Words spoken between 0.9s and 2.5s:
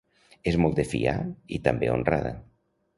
fiar i també honrada.